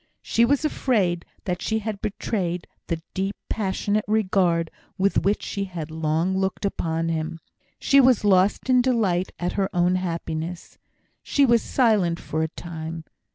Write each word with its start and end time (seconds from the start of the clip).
She 0.23 0.45
was 0.45 0.65
afraid 0.65 1.25
that 1.45 1.61
she 1.61 1.77
had 1.77 2.01
betrayed 2.01 2.65
the 2.87 3.03
deep, 3.13 3.35
passionate 3.49 4.03
regard 4.07 4.71
with 4.97 5.21
which 5.23 5.43
she 5.43 5.65
had 5.65 5.91
long 5.91 6.35
looked 6.35 6.65
upon 6.65 7.09
him. 7.09 7.39
She 7.77 8.01
was 8.01 8.25
lost 8.25 8.67
in 8.67 8.81
delight 8.81 9.31
at 9.37 9.51
her 9.53 9.69
own 9.75 9.97
happiness. 9.97 10.79
She 11.21 11.45
was 11.45 11.61
silent 11.61 12.19
for 12.19 12.41
a 12.41 12.47
time. 12.47 13.03